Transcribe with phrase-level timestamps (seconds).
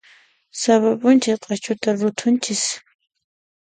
[0.61, 2.63] Sapa p'unchay q'achuta rutunchis.